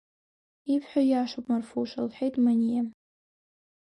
[0.73, 2.83] Ибҳәо иашоуп, Марфуша,— лҳәеит Маниа.